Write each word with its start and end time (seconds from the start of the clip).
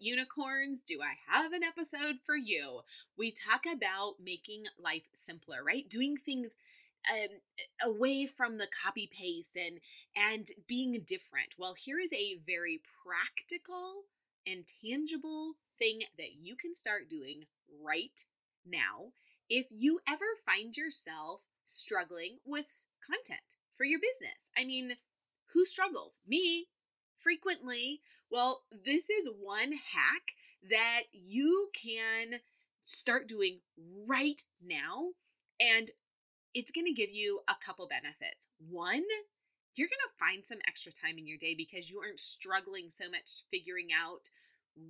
unicorns, 0.00 0.80
do 0.86 1.00
I 1.02 1.14
have 1.32 1.52
an 1.52 1.62
episode 1.62 2.16
for 2.24 2.36
you? 2.36 2.80
We 3.16 3.30
talk 3.30 3.62
about 3.66 4.14
making 4.22 4.64
life 4.82 5.08
simpler, 5.12 5.62
right? 5.64 5.88
Doing 5.88 6.16
things 6.16 6.54
um, 7.10 7.40
away 7.82 8.26
from 8.26 8.58
the 8.58 8.66
copy 8.66 9.08
paste 9.12 9.56
and 9.56 9.80
and 10.16 10.48
being 10.66 10.92
different. 11.06 11.54
Well, 11.58 11.74
here 11.74 11.98
is 11.98 12.12
a 12.12 12.38
very 12.46 12.80
practical 13.04 14.04
and 14.46 14.64
tangible 14.82 15.54
thing 15.78 16.00
that 16.18 16.34
you 16.40 16.56
can 16.56 16.74
start 16.74 17.10
doing 17.10 17.44
right 17.82 18.24
now 18.66 19.12
if 19.48 19.66
you 19.70 20.00
ever 20.08 20.24
find 20.46 20.76
yourself 20.76 21.42
struggling 21.64 22.38
with 22.44 22.66
content 23.04 23.56
for 23.76 23.84
your 23.84 23.98
business. 23.98 24.50
I 24.56 24.64
mean, 24.64 24.96
who 25.52 25.64
struggles? 25.64 26.18
Me, 26.26 26.68
frequently. 27.16 28.00
Well, 28.30 28.62
this 28.70 29.08
is 29.10 29.28
one 29.40 29.72
hack 29.72 30.34
that 30.68 31.02
you 31.12 31.70
can 31.74 32.40
start 32.82 33.28
doing 33.28 33.60
right 34.08 34.42
now. 34.64 35.10
And 35.60 35.90
it's 36.52 36.70
going 36.70 36.86
to 36.86 36.92
give 36.92 37.10
you 37.10 37.40
a 37.48 37.54
couple 37.64 37.88
benefits. 37.88 38.46
One, 38.58 39.04
you're 39.74 39.88
going 39.88 40.06
to 40.06 40.18
find 40.18 40.44
some 40.44 40.58
extra 40.66 40.92
time 40.92 41.18
in 41.18 41.26
your 41.26 41.38
day 41.38 41.54
because 41.54 41.90
you 41.90 42.00
aren't 42.00 42.20
struggling 42.20 42.90
so 42.90 43.10
much 43.10 43.44
figuring 43.50 43.88
out 43.92 44.30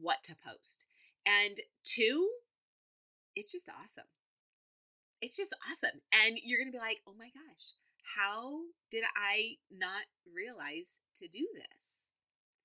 what 0.01 0.23
to 0.25 0.35
post. 0.35 0.85
And 1.27 1.59
two, 1.83 2.29
it's 3.35 3.53
just 3.53 3.69
awesome. 3.69 4.09
It's 5.21 5.37
just 5.37 5.55
awesome. 5.71 6.01
And 6.13 6.39
you're 6.43 6.59
going 6.59 6.71
to 6.71 6.77
be 6.77 6.83
like, 6.83 7.01
oh 7.07 7.15
my 7.19 7.31
gosh, 7.33 7.73
how 8.17 8.61
did 8.91 9.05
I 9.17 9.57
not 9.71 10.05
realize 10.31 11.01
to 11.17 11.29
do 11.29 11.49
this? 11.55 12.04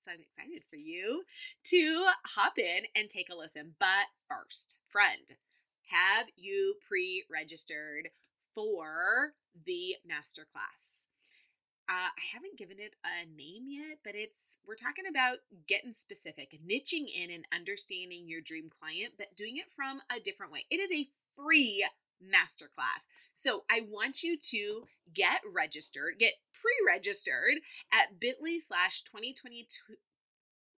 So 0.00 0.12
I'm 0.12 0.20
excited 0.20 0.62
for 0.70 0.76
you 0.76 1.24
to 1.64 2.06
hop 2.24 2.56
in 2.58 2.84
and 2.96 3.06
take 3.08 3.28
a 3.30 3.36
listen. 3.36 3.74
But 3.78 4.08
first, 4.26 4.78
friend, 4.88 5.36
have 5.90 6.28
you 6.36 6.76
pre 6.88 7.24
registered 7.30 8.08
for 8.54 9.34
the 9.66 9.96
masterclass? 10.10 11.04
Uh, 11.86 12.08
I 12.16 12.22
haven't 12.32 12.56
given 12.56 12.78
it 12.78 12.96
a 13.04 13.26
name 13.26 13.66
yet, 13.68 13.98
but 14.02 14.14
it's 14.14 14.56
we're 14.66 14.74
talking 14.74 15.04
about 15.06 15.38
getting 15.68 15.92
specific, 15.92 16.58
niching 16.66 17.04
in 17.14 17.30
and 17.30 17.44
understanding 17.52 18.26
your 18.26 18.40
dream 18.40 18.70
client, 18.70 19.14
but 19.18 19.36
doing 19.36 19.58
it 19.58 19.70
from 19.74 20.00
a 20.08 20.18
different 20.18 20.52
way. 20.52 20.64
It 20.70 20.80
is 20.80 20.90
a 20.90 21.08
free 21.36 21.84
masterclass. 22.22 23.06
So 23.32 23.64
I 23.70 23.80
want 23.88 24.22
you 24.22 24.36
to 24.50 24.84
get 25.14 25.40
registered, 25.50 26.18
get 26.18 26.34
pre-registered 26.52 27.58
at 27.92 28.20
bit.ly 28.20 28.58
slash 28.58 29.02
2022. 29.02 29.96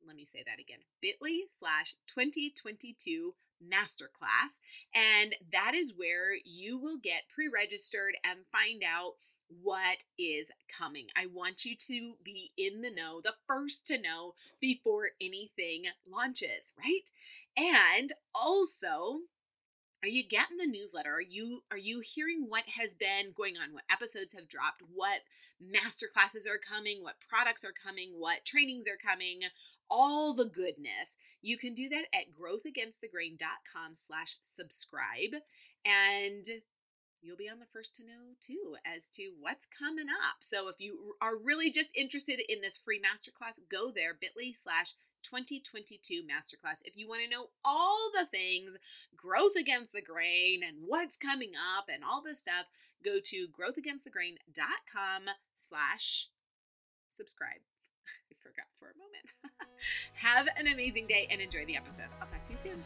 Let 0.06 0.16
me 0.16 0.26
say 0.26 0.44
that 0.46 0.60
again. 0.60 0.80
bit.ly 1.02 1.44
slash 1.60 1.96
2022 2.08 3.34
masterclass. 3.64 4.60
And 4.94 5.36
that 5.52 5.74
is 5.76 5.94
where 5.96 6.34
you 6.44 6.80
will 6.80 6.98
get 6.98 7.30
pre-registered 7.34 8.16
and 8.24 8.40
find 8.52 8.84
out 8.84 9.14
what 9.62 10.06
is 10.18 10.50
coming. 10.78 11.08
I 11.16 11.26
want 11.26 11.66
you 11.66 11.76
to 11.76 12.14
be 12.24 12.52
in 12.58 12.82
the 12.82 12.92
know, 12.92 13.22
the 13.22 13.34
first 13.48 13.86
to 13.88 14.02
know 14.02 14.34
before 14.60 15.10
anything 15.20 15.84
launches, 16.08 16.72
right? 16.78 17.10
And 17.58 18.14
also, 18.34 19.20
are 20.04 20.10
you 20.10 20.24
getting 20.28 20.58
the 20.58 20.66
newsletter? 20.66 21.12
Are 21.14 21.22
you 21.22 21.64
are 21.70 21.78
you 21.78 22.00
hearing 22.00 22.46
what 22.48 22.64
has 22.80 22.94
been 22.94 23.34
going 23.36 23.56
on? 23.58 23.74
What 23.74 23.84
episodes 23.92 24.34
have 24.34 24.48
dropped? 24.48 24.82
What 24.94 25.22
master 25.60 26.08
classes 26.12 26.48
are 26.48 26.58
coming? 26.58 27.04
What 27.04 27.16
products 27.28 27.64
are 27.64 27.74
coming? 27.74 28.14
What 28.18 28.46
trainings 28.46 28.88
are 28.88 28.98
coming? 28.98 29.42
All 29.90 30.34
the 30.34 30.46
goodness. 30.46 31.18
You 31.42 31.58
can 31.58 31.74
do 31.74 31.88
that 31.90 32.06
at 32.14 32.32
growthagainstthegrain.com 32.32 33.94
slash 33.94 34.38
subscribe 34.42 35.42
and 35.86 36.46
you'll 37.22 37.38
be 37.38 37.50
on 37.50 37.60
the 37.60 37.66
first 37.72 37.94
to 37.96 38.04
know 38.04 38.34
too 38.40 38.78
as 38.84 39.08
to 39.14 39.34
what's 39.40 39.68
coming 39.68 40.08
up. 40.10 40.38
So 40.40 40.68
if 40.68 40.78
you 40.80 41.14
are 41.22 41.38
really 41.38 41.70
just 41.70 41.96
interested 41.96 42.42
in 42.50 42.62
this 42.62 42.78
free 42.78 43.00
masterclass 43.00 43.60
go 43.70 43.92
there 43.94 44.18
bit.ly 44.20 44.54
slash 44.54 44.94
2022 45.24 46.22
masterclass. 46.24 46.80
If 46.84 46.98
you 46.98 47.08
want 47.08 47.22
to 47.24 47.30
know 47.30 47.48
all 47.64 48.12
the 48.14 48.26
things 48.26 48.78
growth 49.16 49.56
against 49.60 49.94
the 49.94 50.02
grain 50.02 50.62
and 50.68 50.78
what's 50.86 51.18
coming 51.18 51.52
up 51.78 51.86
and 51.92 52.04
all 52.04 52.22
this 52.22 52.40
stuff, 52.40 52.66
go 53.04 53.20
to 53.24 53.48
growthagainstthegrain.com 53.48 55.24
slash 55.56 56.28
subscribe. 57.10 57.62
I 58.32 58.36
forgot 58.42 58.68
for 58.80 58.86
a 58.86 58.98
moment. 58.98 59.26
Have 60.14 60.48
an 60.58 60.68
amazing 60.68 61.08
day 61.08 61.28
and 61.30 61.42
enjoy 61.42 61.66
the 61.66 61.78
episode. 61.78 62.10
I'll 62.22 62.28
talk 62.28 62.44
to 62.46 62.52
you 62.52 62.58
soon. 62.58 62.86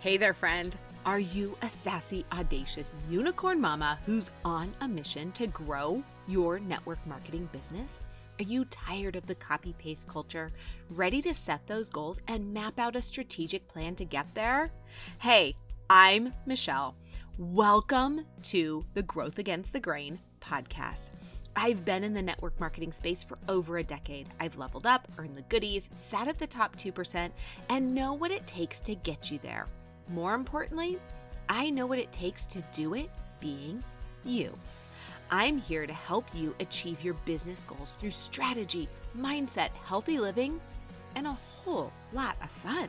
Hey 0.00 0.16
there, 0.16 0.34
friend. 0.34 0.76
Are 1.06 1.20
you 1.20 1.56
a 1.60 1.68
sassy, 1.68 2.24
audacious 2.32 2.90
unicorn 3.10 3.60
mama 3.60 3.98
who's 4.06 4.30
on 4.44 4.72
a 4.80 4.88
mission 4.88 5.32
to 5.32 5.46
grow 5.46 6.02
your 6.26 6.58
network 6.58 6.98
marketing 7.06 7.48
business? 7.52 8.00
Are 8.40 8.42
you 8.42 8.64
tired 8.64 9.14
of 9.14 9.26
the 9.26 9.36
copy 9.36 9.74
paste 9.78 10.08
culture? 10.08 10.50
Ready 10.90 11.22
to 11.22 11.32
set 11.32 11.68
those 11.68 11.88
goals 11.88 12.20
and 12.26 12.52
map 12.52 12.80
out 12.80 12.96
a 12.96 13.02
strategic 13.02 13.68
plan 13.68 13.94
to 13.94 14.04
get 14.04 14.26
there? 14.34 14.72
Hey, 15.20 15.54
I'm 15.88 16.34
Michelle. 16.44 16.96
Welcome 17.38 18.26
to 18.44 18.84
the 18.94 19.04
Growth 19.04 19.38
Against 19.38 19.72
the 19.72 19.78
Grain 19.78 20.18
podcast. 20.40 21.10
I've 21.54 21.84
been 21.84 22.02
in 22.02 22.12
the 22.12 22.22
network 22.22 22.58
marketing 22.58 22.90
space 22.90 23.22
for 23.22 23.38
over 23.48 23.78
a 23.78 23.84
decade. 23.84 24.26
I've 24.40 24.58
leveled 24.58 24.86
up, 24.86 25.06
earned 25.16 25.36
the 25.36 25.42
goodies, 25.42 25.88
sat 25.94 26.26
at 26.26 26.40
the 26.40 26.48
top 26.48 26.74
2%, 26.74 27.30
and 27.68 27.94
know 27.94 28.14
what 28.14 28.32
it 28.32 28.48
takes 28.48 28.80
to 28.80 28.96
get 28.96 29.30
you 29.30 29.38
there. 29.44 29.68
More 30.08 30.34
importantly, 30.34 30.98
I 31.48 31.70
know 31.70 31.86
what 31.86 32.00
it 32.00 32.10
takes 32.10 32.46
to 32.46 32.64
do 32.72 32.94
it 32.94 33.10
being 33.38 33.84
you. 34.24 34.58
I'm 35.36 35.58
here 35.58 35.84
to 35.84 35.92
help 35.92 36.26
you 36.32 36.54
achieve 36.60 37.02
your 37.02 37.14
business 37.24 37.64
goals 37.64 37.94
through 37.94 38.12
strategy, 38.12 38.88
mindset, 39.18 39.70
healthy 39.84 40.20
living, 40.20 40.60
and 41.16 41.26
a 41.26 41.32
whole 41.32 41.92
lot 42.12 42.36
of 42.40 42.48
fun. 42.48 42.88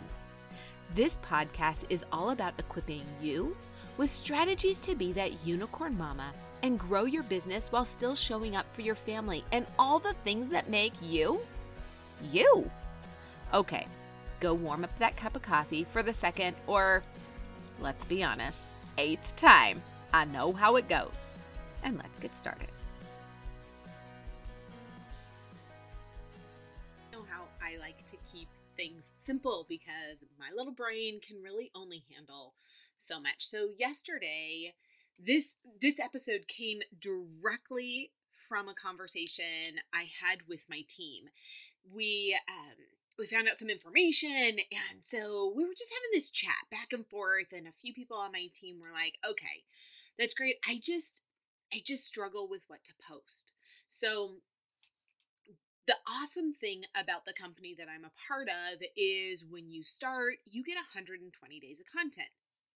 This 0.94 1.18
podcast 1.28 1.86
is 1.90 2.06
all 2.12 2.30
about 2.30 2.54
equipping 2.60 3.02
you 3.20 3.58
with 3.98 4.12
strategies 4.12 4.78
to 4.82 4.94
be 4.94 5.12
that 5.14 5.44
unicorn 5.44 5.98
mama 5.98 6.32
and 6.62 6.78
grow 6.78 7.06
your 7.06 7.24
business 7.24 7.72
while 7.72 7.84
still 7.84 8.14
showing 8.14 8.56
up 8.56 8.68
for 8.76 8.82
your 8.82 8.94
family 8.94 9.44
and 9.52 9.66
all 9.80 9.98
the 9.98 10.14
things 10.24 10.48
that 10.50 10.70
make 10.70 10.94
you 11.02 11.40
you. 12.30 12.70
Okay, 13.56 13.88
go 14.40 14.54
warm 14.54 14.84
up 14.84 14.96
that 15.00 15.18
cup 15.18 15.36
of 15.36 15.42
coffee 15.42 15.84
for 15.84 16.04
the 16.04 16.14
second 16.14 16.56
or, 16.68 17.02
let's 17.82 18.06
be 18.06 18.24
honest, 18.24 18.68
eighth 19.00 19.36
time. 19.36 19.82
I 20.14 20.26
know 20.26 20.54
how 20.54 20.76
it 20.76 20.88
goes 20.88 21.35
and 21.86 21.98
let's 21.98 22.20
get 22.20 22.36
started. 22.36 22.68
Know 27.14 27.24
how 27.30 27.44
I 27.62 27.78
like 27.80 28.04
to 28.06 28.18
keep 28.30 28.50
things 28.76 29.12
simple 29.16 29.66
because 29.70 30.26
my 30.38 30.50
little 30.56 30.74
brain 30.74 31.22
can 31.26 31.42
really 31.42 31.72
only 31.74 32.04
handle 32.14 32.56
so 32.98 33.22
much. 33.22 33.38
So 33.40 33.70
yesterday, 33.78 34.74
this 35.18 35.56
this 35.80 36.00
episode 36.00 36.48
came 36.48 36.80
directly 37.00 38.12
from 38.50 38.68
a 38.68 38.74
conversation 38.74 39.80
I 39.94 40.10
had 40.22 40.40
with 40.50 40.66
my 40.70 40.82
team. 40.90 41.26
We 41.94 42.38
um 42.50 42.76
we 43.18 43.28
found 43.28 43.48
out 43.48 43.60
some 43.60 43.70
information 43.70 44.58
and 44.60 45.00
so 45.00 45.54
we 45.56 45.64
were 45.64 45.74
just 45.78 45.94
having 45.94 46.10
this 46.12 46.30
chat 46.30 46.68
back 46.70 46.92
and 46.92 47.08
forth 47.08 47.54
and 47.56 47.66
a 47.66 47.72
few 47.72 47.94
people 47.94 48.18
on 48.18 48.34
my 48.34 48.48
team 48.52 48.80
were 48.82 48.92
like, 48.92 49.18
"Okay, 49.28 49.64
that's 50.18 50.34
great. 50.34 50.58
I 50.68 50.80
just 50.82 51.24
I 51.76 51.82
just 51.84 52.06
struggle 52.06 52.48
with 52.48 52.62
what 52.68 52.84
to 52.86 52.94
post. 53.10 53.52
So, 53.88 54.36
the 55.88 55.98
awesome 56.08 56.54
thing 56.54 56.84
about 56.96 57.26
the 57.26 57.34
company 57.34 57.76
that 57.78 57.88
I'm 57.94 58.06
a 58.06 58.16
part 58.28 58.48
of 58.48 58.82
is 58.96 59.46
when 59.46 59.70
you 59.70 59.84
start, 59.84 60.36
you 60.50 60.64
get 60.64 60.76
120 60.76 61.60
days 61.60 61.80
of 61.80 61.86
content. 61.86 62.30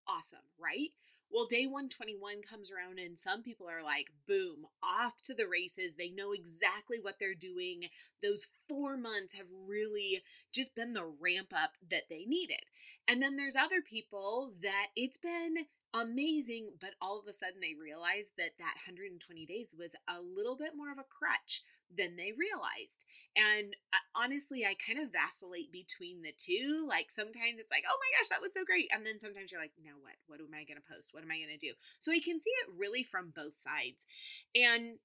Awesome, 0.06 0.51
right? 0.59 0.89
Well, 1.31 1.45
day 1.45 1.65
121 1.65 2.41
comes 2.41 2.71
around, 2.71 2.97
and 3.00 3.18
some 3.18 3.44
people 3.44 3.69
are 3.69 3.83
like, 3.83 4.12
boom, 4.27 4.65
off 4.83 5.21
to 5.23 5.33
the 5.33 5.47
races. 5.47 5.95
They 5.95 6.09
know 6.09 6.33
exactly 6.33 6.97
what 7.00 7.15
they're 7.19 7.35
doing. 7.35 7.85
Those 8.21 8.53
four 8.68 8.97
months 8.97 9.33
have 9.33 9.45
really 9.68 10.23
just 10.51 10.75
been 10.75 10.94
the 10.94 11.06
ramp 11.06 11.53
up 11.56 11.73
that 11.89 12.09
they 12.09 12.25
needed. 12.25 12.65
And 13.07 13.21
then 13.21 13.38
there's 13.38 13.56
other 13.56 13.81
people 13.81 14.51
that 14.62 14.88
it's 14.95 15.18
been 15.18 15.68
amazing, 15.94 16.74
but 16.80 16.94
all 17.01 17.19
of 17.19 17.27
a 17.27 17.33
sudden 17.33 17.62
they 17.62 17.75
realized 17.80 18.33
that 18.38 18.57
that 18.59 18.77
120 18.86 19.18
days 19.45 19.74
was 19.77 19.95
a 20.07 20.21
little 20.21 20.56
bit 20.56 20.74
more 20.75 20.91
of 20.91 20.97
a 20.97 21.07
crutch 21.07 21.63
than 21.89 22.15
they 22.15 22.33
realized. 22.38 23.06
And 23.33 23.74
uh, 23.94 24.06
honestly, 24.13 24.65
I 24.65 24.77
kind 24.77 25.01
of 25.01 25.12
vacillate 25.12 25.74
between 25.74 26.21
the 26.21 26.33
two. 26.38 26.86
Like 26.88 27.09
sometimes 27.09 27.57
it's 27.57 27.74
like, 27.74 27.83
oh 27.89 27.97
my 27.97 28.09
gosh, 28.13 28.30
that 28.30 28.41
was 28.41 28.53
so 28.53 28.62
great. 28.63 28.89
And 28.94 29.06
then 29.06 29.18
sometimes 29.18 29.51
you're 29.51 29.62
like, 29.62 29.74
now 29.81 29.97
what? 29.97 30.18
What 30.27 30.39
am 30.39 30.53
I 30.53 30.69
going 30.69 30.77
to 30.77 30.86
post? 30.86 31.13
What 31.13 31.25
am 31.25 31.33
I 31.33 31.41
going 31.41 31.57
to 31.57 31.57
do? 31.57 31.74
So 31.97 32.13
I 32.13 32.21
can 32.21 32.39
see 32.39 32.53
it 32.65 32.77
really 32.77 33.01
from 33.01 33.33
both 33.33 33.57
sides. 33.57 34.06
And 34.53 35.01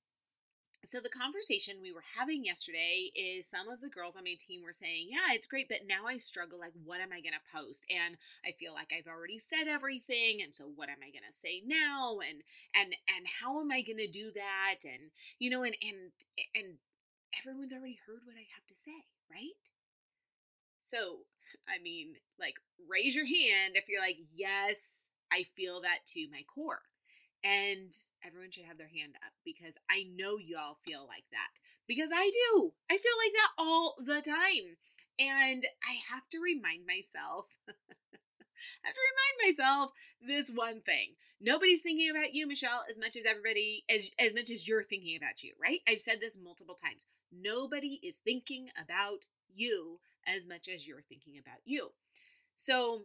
so 0.87 1.01
the 1.01 1.09
conversation 1.09 1.77
we 1.81 1.93
were 1.93 2.05
having 2.19 2.45
yesterday 2.45 3.11
is 3.15 3.47
some 3.47 3.69
of 3.69 3.81
the 3.81 3.89
girls 3.89 4.17
on 4.17 4.25
my 4.25 4.37
team 4.39 4.63
were 4.63 4.73
saying 4.73 5.09
yeah 5.11 5.33
it's 5.33 5.47
great 5.47 5.69
but 5.69 5.87
now 5.87 6.07
i 6.07 6.17
struggle 6.17 6.59
like 6.59 6.73
what 6.85 7.01
am 7.01 7.13
i 7.13 7.21
going 7.21 7.35
to 7.35 7.53
post? 7.53 7.87
And 7.91 8.17
i 8.45 8.53
feel 8.53 8.75
like 8.75 8.93
i've 8.93 9.11
already 9.11 9.39
said 9.39 9.69
everything 9.69 10.41
and 10.43 10.55
so 10.55 10.65
what 10.65 10.89
am 10.89 11.03
i 11.03 11.11
going 11.11 11.27
to 11.27 11.35
say 11.35 11.63
now? 11.65 12.19
And 12.21 12.43
and 12.75 12.95
and 13.09 13.27
how 13.41 13.61
am 13.61 13.71
i 13.71 13.83
going 13.83 13.99
to 13.99 14.11
do 14.11 14.31
that? 14.35 14.85
And 14.85 15.11
you 15.39 15.51
know 15.51 15.63
and 15.63 15.77
and 15.83 16.13
and 16.55 16.79
everyone's 17.39 17.73
already 17.73 17.99
heard 18.07 18.23
what 18.25 18.37
i 18.37 18.47
have 18.55 18.67
to 18.69 18.77
say 18.77 19.09
right? 19.31 19.65
So 20.81 21.27
i 21.69 21.81
mean 21.83 22.15
like 22.39 22.57
raise 22.89 23.15
your 23.15 23.27
hand 23.27 23.75
if 23.75 23.89
you're 23.89 24.01
like 24.01 24.19
yes 24.35 25.09
i 25.33 25.45
feel 25.55 25.81
that 25.81 26.05
to 26.07 26.27
my 26.31 26.43
core 26.53 26.83
and 27.45 27.93
everyone 28.25 28.51
should 28.51 28.65
have 28.65 28.79
their 28.79 28.89
hand 28.89 29.15
up 29.21 29.37
because 29.45 29.75
I 29.91 30.09
know 30.17 30.39
y'all 30.39 30.81
feel 30.83 31.07
like 31.07 31.29
that. 31.31 31.61
Because 31.87 32.11
I 32.13 32.33
do. 32.33 32.73
I 32.91 32.97
feel 32.97 33.19
like 33.21 33.33
that 33.35 33.53
all 33.59 33.95
the 33.99 34.23
time. 34.23 34.81
And 35.19 35.67
I 35.85 36.01
have 36.11 36.29
to 36.31 36.41
remind 36.41 36.87
myself, 36.87 37.47
I 37.69 38.85
have 38.89 38.95
to 38.97 39.05
remind 39.13 39.57
myself 39.57 39.91
this 40.27 40.51
one 40.51 40.81
thing. 40.81 41.15
Nobody's 41.41 41.83
thinking 41.83 42.11
about 42.11 42.33
you, 42.33 42.49
Michelle, 42.49 42.85
as 42.89 42.99
much 42.99 43.15
as 43.15 43.27
everybody, 43.27 43.85
as, 43.91 44.09
as 44.19 44.33
much 44.33 44.51
as 44.51 44.67
you're 44.67 44.83
thinking 44.83 45.17
about 45.17 45.43
you, 45.43 45.53
right? 45.61 45.81
I've 45.87 46.01
said 46.01 46.19
this 46.21 46.39
multiple 46.43 46.75
times. 46.75 47.05
Nobody 47.31 48.01
is 48.03 48.17
thinking 48.17 48.69
about 48.83 49.27
you 49.53 50.01
as 50.27 50.47
much 50.47 50.69
as 50.73 50.89
you're 50.89 51.03
thinking 51.03 51.35
about 51.39 51.61
you. 51.67 51.91
So 52.57 53.05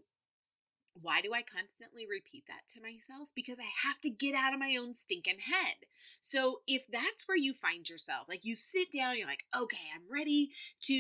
why 0.94 1.21
do 1.21 1.33
I 1.33 1.44
constantly 1.44 2.06
repeat 2.09 2.45
that 2.47 2.68
to 2.74 2.81
myself? 2.81 3.30
Because 3.36 3.59
I 3.59 3.69
have 3.88 4.01
to 4.01 4.09
get 4.09 4.36
out 4.36 4.53
of 4.53 4.59
my 4.59 4.75
own 4.80 4.94
stinking 4.94 5.39
head. 5.39 5.88
So 6.19 6.62
if 6.68 6.83
that's 6.89 7.27
where 7.27 7.38
you 7.38 7.53
find 7.53 7.88
yourself, 7.89 8.27
like 8.27 8.44
you 8.44 8.56
sit 8.56 8.91
down, 8.91 9.18
you're 9.18 9.27
like, 9.27 9.45
okay, 9.56 9.91
I'm 9.94 10.12
ready 10.12 10.51
to, 10.83 10.94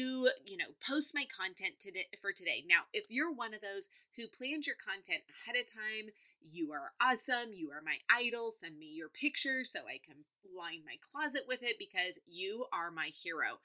you 0.45 0.57
know, 0.57 0.77
post 0.85 1.13
my 1.13 1.25
content 1.25 1.79
today 1.79 2.07
for 2.21 2.31
today. 2.31 2.63
Now, 2.67 2.87
if 2.93 3.05
you're 3.09 3.33
one 3.33 3.53
of 3.53 3.61
those 3.61 3.89
who 4.15 4.27
plans 4.27 4.67
your 4.67 4.77
content 4.77 5.23
ahead 5.43 5.59
of 5.59 5.71
time, 5.71 6.13
you 6.41 6.71
are 6.71 6.93
awesome. 7.01 7.51
You 7.53 7.71
are 7.71 7.81
my 7.83 7.97
idol. 8.09 8.51
Send 8.51 8.79
me 8.79 8.91
your 8.93 9.09
picture 9.09 9.63
so 9.63 9.79
I 9.79 9.99
can 9.99 10.23
line 10.55 10.81
my 10.85 10.95
closet 10.99 11.43
with 11.47 11.61
it 11.61 11.75
because 11.77 12.19
you 12.25 12.65
are 12.71 12.91
my 12.91 13.11
hero. 13.11 13.59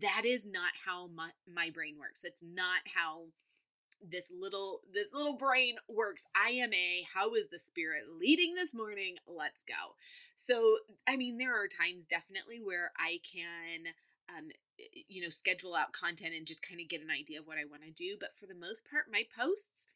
That 0.00 0.22
is 0.24 0.44
not 0.44 0.72
how 0.84 1.08
my, 1.08 1.30
my 1.50 1.70
brain 1.70 1.96
works. 1.98 2.24
It's 2.24 2.42
not 2.42 2.80
how 2.94 3.28
this 4.06 4.30
little 4.30 4.80
this 4.92 5.12
little 5.12 5.34
brain 5.36 5.76
works. 5.88 6.26
IMA 6.36 7.06
how 7.14 7.34
is 7.34 7.48
the 7.48 7.58
spirit 7.58 8.04
leading 8.18 8.54
this 8.54 8.74
morning? 8.74 9.16
Let's 9.26 9.62
go. 9.62 9.94
So 10.34 10.78
i 11.06 11.16
mean 11.16 11.38
there 11.38 11.54
are 11.54 11.66
times 11.68 12.06
definitely 12.06 12.60
where 12.62 12.92
i 12.96 13.18
can 13.26 13.92
um 14.28 14.48
you 15.08 15.22
know 15.22 15.30
schedule 15.30 15.74
out 15.74 15.92
content 15.92 16.34
and 16.36 16.46
just 16.46 16.66
kind 16.66 16.80
of 16.80 16.88
get 16.88 17.02
an 17.02 17.10
idea 17.10 17.40
of 17.40 17.46
what 17.46 17.58
i 17.58 17.64
want 17.64 17.82
to 17.82 17.90
do 17.90 18.16
but 18.20 18.30
for 18.38 18.46
the 18.46 18.54
most 18.54 18.82
part 18.88 19.06
my 19.10 19.24
posts 19.36 19.88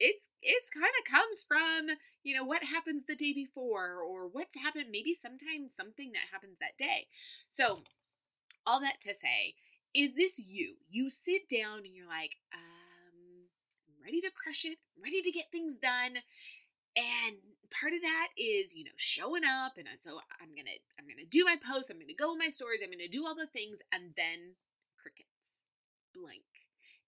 it's 0.00 0.28
it's 0.42 0.70
kind 0.70 0.92
of 0.98 1.10
comes 1.12 1.44
from 1.46 1.96
you 2.22 2.34
know 2.36 2.44
what 2.44 2.64
happens 2.64 3.04
the 3.06 3.14
day 3.14 3.32
before 3.32 3.98
or 4.00 4.26
what's 4.26 4.56
happened 4.56 4.86
maybe 4.90 5.14
sometimes 5.14 5.72
something 5.74 6.12
that 6.12 6.32
happens 6.32 6.58
that 6.58 6.76
day. 6.78 7.06
So 7.48 7.80
all 8.66 8.80
that 8.80 9.00
to 9.02 9.14
say 9.14 9.54
is 9.94 10.14
this 10.14 10.38
you? 10.38 10.74
You 10.88 11.10
sit 11.10 11.48
down 11.48 11.78
and 11.84 11.94
you're 11.94 12.08
like 12.08 12.36
uh 12.52 12.73
ready 14.04 14.20
to 14.20 14.30
crush 14.30 14.64
it, 14.64 14.78
ready 15.00 15.22
to 15.22 15.32
get 15.32 15.50
things 15.50 15.76
done. 15.76 16.20
And 16.94 17.40
part 17.72 17.96
of 17.96 18.02
that 18.02 18.28
is, 18.36 18.76
you 18.76 18.84
know, 18.84 18.94
showing 18.96 19.42
up 19.42 19.74
and 19.80 19.88
so 19.98 20.20
I'm 20.38 20.54
going 20.54 20.68
to 20.68 20.78
I'm 21.00 21.08
going 21.08 21.18
to 21.18 21.26
do 21.26 21.44
my 21.44 21.56
posts, 21.56 21.90
I'm 21.90 21.96
going 21.96 22.12
to 22.12 22.14
go 22.14 22.32
in 22.32 22.38
my 22.38 22.52
stories, 22.52 22.80
I'm 22.84 22.92
going 22.92 23.02
to 23.02 23.08
do 23.08 23.26
all 23.26 23.34
the 23.34 23.50
things 23.50 23.80
and 23.90 24.14
then 24.16 24.60
crickets. 25.00 25.64
Blank. 26.14 26.46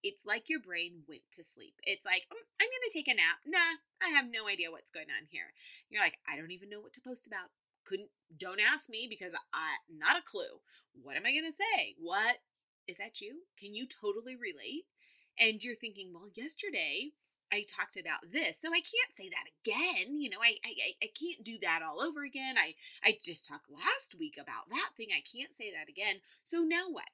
It's 0.03 0.27
like 0.27 0.49
your 0.49 0.61
brain 0.61 1.07
went 1.09 1.23
to 1.33 1.43
sleep. 1.43 1.75
It's 1.83 2.05
like, 2.05 2.27
mm, 2.31 2.47
I'm 2.61 2.69
going 2.71 2.87
to 2.87 2.95
take 2.95 3.09
a 3.09 3.15
nap. 3.15 3.43
Nah, 3.47 3.79
I 4.03 4.11
have 4.11 4.27
no 4.31 4.47
idea 4.47 4.71
what's 4.71 4.91
going 4.91 5.11
on 5.11 5.31
here. 5.31 5.55
You're 5.91 6.03
like, 6.03 6.19
I 6.29 6.37
don't 6.37 6.51
even 6.51 6.69
know 6.69 6.81
what 6.81 6.93
to 6.95 7.01
post 7.01 7.27
about. 7.27 7.55
Couldn't, 7.87 8.11
don't 8.37 8.61
ask 8.61 8.91
me 8.91 9.07
because 9.09 9.35
I, 9.55 9.79
not 9.87 10.19
a 10.19 10.27
clue. 10.27 10.63
What 10.95 11.17
am 11.17 11.27
I 11.27 11.33
going 11.33 11.47
to 11.47 11.55
say? 11.55 11.95
What 11.99 12.43
is 12.87 12.99
that 12.99 13.21
you? 13.21 13.47
Can 13.59 13.75
you 13.75 13.87
totally 13.87 14.35
relate? 14.37 14.87
And 15.39 15.63
you're 15.63 15.77
thinking, 15.77 16.13
well, 16.13 16.29
yesterday 16.35 17.13
I 17.53 17.65
talked 17.65 17.97
about 17.97 18.33
this, 18.33 18.61
so 18.61 18.71
I 18.71 18.81
can't 18.83 19.15
say 19.15 19.29
that 19.31 19.47
again. 19.63 20.21
You 20.21 20.31
know, 20.31 20.39
I, 20.43 20.57
I 20.65 20.95
I 21.03 21.09
can't 21.19 21.45
do 21.45 21.59
that 21.63 21.81
all 21.83 22.03
over 22.03 22.25
again. 22.25 22.57
I 22.59 22.75
I 23.05 23.17
just 23.23 23.47
talked 23.47 23.71
last 23.71 24.17
week 24.19 24.37
about 24.41 24.69
that 24.71 24.91
thing. 24.97 25.09
I 25.13 25.23
can't 25.23 25.55
say 25.55 25.71
that 25.71 25.89
again. 25.89 26.21
So 26.43 26.63
now 26.63 26.87
what? 26.91 27.11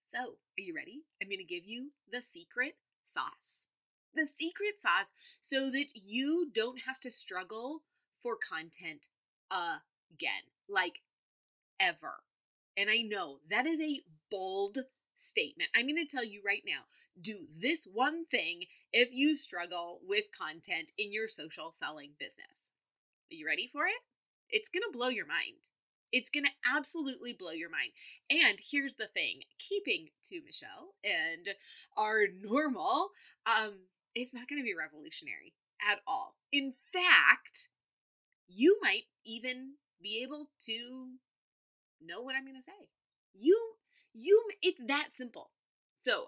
So, 0.00 0.18
are 0.58 0.62
you 0.62 0.74
ready? 0.74 1.04
I'm 1.22 1.28
going 1.28 1.38
to 1.38 1.44
give 1.44 1.64
you 1.64 1.92
the 2.10 2.22
secret 2.22 2.74
sauce. 3.04 3.66
The 4.14 4.26
secret 4.26 4.80
sauce 4.80 5.12
so 5.38 5.70
that 5.70 5.90
you 5.94 6.50
don't 6.52 6.80
have 6.86 6.98
to 7.00 7.10
struggle 7.10 7.82
for 8.20 8.36
content 8.36 9.08
again, 9.50 10.50
like 10.68 11.00
ever. 11.78 12.24
And 12.76 12.90
I 12.90 13.02
know 13.02 13.38
that 13.48 13.66
is 13.66 13.80
a 13.80 14.02
bold 14.30 14.78
statement. 15.16 15.70
I'm 15.76 15.86
going 15.86 15.96
to 15.96 16.06
tell 16.06 16.24
you 16.24 16.42
right 16.44 16.62
now 16.66 16.82
do 17.20 17.46
this 17.58 17.86
one 17.90 18.26
thing 18.26 18.64
if 18.92 19.10
you 19.12 19.36
struggle 19.36 20.00
with 20.06 20.26
content 20.36 20.92
in 20.98 21.12
your 21.12 21.28
social 21.28 21.72
selling 21.72 22.12
business. 22.18 22.72
Are 23.30 23.34
you 23.34 23.46
ready 23.46 23.68
for 23.70 23.86
it? 23.86 24.02
It's 24.50 24.68
going 24.68 24.82
to 24.82 24.96
blow 24.96 25.08
your 25.08 25.26
mind. 25.26 25.68
It's 26.12 26.30
going 26.30 26.44
to 26.44 26.50
absolutely 26.68 27.32
blow 27.32 27.52
your 27.52 27.70
mind. 27.70 27.92
And 28.28 28.58
here's 28.70 28.94
the 28.94 29.06
thing 29.06 29.42
keeping 29.58 30.08
to 30.24 30.40
Michelle 30.44 30.94
and 31.04 31.50
our 31.96 32.26
normal, 32.42 33.10
um, 33.46 33.74
it's 34.14 34.34
not 34.34 34.48
going 34.48 34.60
to 34.60 34.64
be 34.64 34.74
revolutionary 34.74 35.54
at 35.88 36.00
all. 36.06 36.34
In 36.52 36.74
fact, 36.92 37.68
you 38.48 38.78
might 38.82 39.04
even 39.24 39.74
be 40.02 40.20
able 40.22 40.48
to 40.66 41.10
know 42.04 42.20
what 42.20 42.34
I'm 42.34 42.44
going 42.44 42.56
to 42.56 42.62
say. 42.62 42.88
You, 43.32 43.74
you, 44.12 44.42
it's 44.62 44.82
that 44.88 45.08
simple. 45.12 45.50
So, 45.98 46.26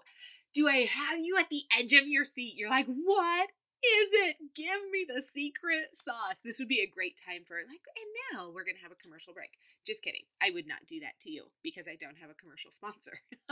do 0.53 0.67
I 0.67 0.85
have 0.85 1.19
you 1.19 1.37
at 1.37 1.49
the 1.49 1.63
edge 1.77 1.93
of 1.93 2.07
your 2.07 2.23
seat? 2.23 2.55
You're 2.55 2.69
like, 2.69 2.85
what 2.85 3.49
is 3.83 4.09
it? 4.13 4.37
Give 4.55 4.89
me 4.91 5.05
the 5.07 5.21
secret 5.21 5.93
sauce. 5.93 6.39
This 6.43 6.59
would 6.59 6.67
be 6.67 6.79
a 6.79 6.87
great 6.87 7.19
time 7.19 7.43
for 7.45 7.57
like, 7.57 7.81
and 7.97 8.07
now 8.31 8.51
we're 8.53 8.63
gonna 8.63 8.83
have 8.83 8.91
a 8.91 9.03
commercial 9.03 9.33
break. 9.33 9.57
Just 9.85 10.03
kidding. 10.03 10.23
I 10.41 10.51
would 10.51 10.67
not 10.67 10.85
do 10.87 10.99
that 11.01 11.19
to 11.21 11.31
you 11.31 11.45
because 11.63 11.85
I 11.87 11.97
don't 11.99 12.17
have 12.17 12.29
a 12.29 12.35
commercial 12.35 12.71
sponsor. 12.71 13.19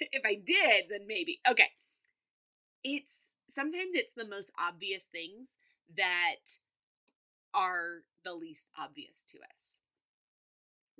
if 0.00 0.22
I 0.24 0.34
did, 0.34 0.86
then 0.90 1.06
maybe. 1.06 1.40
Okay. 1.50 1.70
It's 2.84 3.30
sometimes 3.50 3.94
it's 3.94 4.12
the 4.12 4.26
most 4.26 4.52
obvious 4.58 5.04
things 5.04 5.48
that 5.96 6.60
are 7.54 8.04
the 8.24 8.34
least 8.34 8.70
obvious 8.78 9.24
to 9.24 9.38
us. 9.38 9.80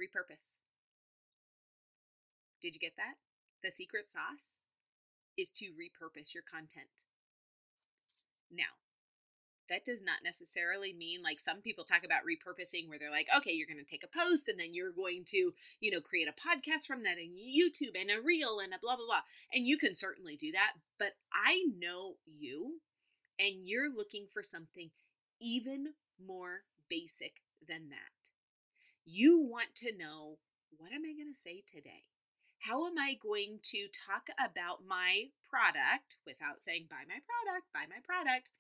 Repurpose. 0.01 0.57
Did 2.61 2.75
you 2.75 2.81
get 2.81 2.97
that? 2.97 3.15
The 3.63 3.71
secret 3.71 4.09
sauce? 4.09 4.63
Is 5.39 5.49
to 5.51 5.67
repurpose 5.67 6.35
your 6.35 6.43
content. 6.43 7.07
Now, 8.51 8.77
that 9.69 9.85
does 9.85 10.03
not 10.03 10.25
necessarily 10.25 10.93
mean 10.93 11.23
like 11.23 11.39
some 11.39 11.61
people 11.61 11.85
talk 11.85 12.05
about 12.05 12.25
repurposing 12.25 12.89
where 12.89 12.99
they're 12.99 13.11
like, 13.11 13.29
okay, 13.37 13.53
you're 13.53 13.67
going 13.67 13.85
to 13.85 13.91
take 13.91 14.05
a 14.05 14.19
post 14.19 14.49
and 14.49 14.59
then 14.59 14.75
you're 14.75 14.93
going 14.93 15.25
to, 15.27 15.53
you 15.81 15.91
know, 15.91 16.01
create 16.01 16.29
a 16.29 16.33
podcast 16.33 16.87
from 16.87 17.03
that 17.05 17.19
and 17.19 17.33
YouTube 17.33 17.99
and 17.99 18.11
a 18.11 18.21
reel 18.21 18.59
and 18.59 18.73
a 18.73 18.79
blah, 18.81 18.97
blah, 18.97 19.07
blah. 19.07 19.21
And 19.53 19.67
you 19.67 19.79
can 19.79 19.95
certainly 19.95 20.37
do 20.37 20.53
that. 20.53 20.73
But 20.99 21.13
I 21.33 21.65
know 21.79 22.15
you 22.27 22.81
and 23.39 23.57
you're 23.59 23.95
looking 23.95 24.27
for 24.33 24.43
something 24.43 24.91
even 25.41 25.95
more 26.19 26.63
basic 26.89 27.43
than 27.67 27.91
that. 27.91 28.31
You 29.05 29.39
want 29.39 29.75
to 29.77 29.97
know 29.97 30.39
what 30.77 30.93
am 30.93 31.03
I 31.05 31.13
going 31.13 31.33
to 31.33 31.39
say 31.39 31.63
today? 31.67 32.05
How 32.59 32.87
am 32.87 32.99
I 32.99 33.15
going 33.15 33.61
to 33.75 33.87
talk 33.89 34.29
about 34.39 34.87
my 34.87 35.31
product 35.49 36.17
without 36.27 36.63
saying, 36.63 36.87
buy 36.91 37.07
my 37.07 37.21
product, 37.23 37.67
buy 37.73 37.87
my 37.89 38.03
product? 38.05 38.51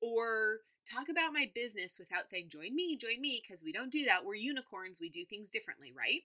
Or 0.00 0.64
talk 0.88 1.08
about 1.08 1.32
my 1.32 1.50
business 1.54 1.98
without 1.98 2.28
saying, 2.30 2.48
join 2.48 2.74
me, 2.74 2.96
join 2.96 3.20
me, 3.20 3.42
because 3.42 3.62
we 3.62 3.72
don't 3.72 3.92
do 3.92 4.04
that. 4.06 4.24
We're 4.24 4.34
unicorns, 4.34 4.98
we 5.00 5.08
do 5.08 5.24
things 5.24 5.48
differently, 5.48 5.92
right? 5.96 6.22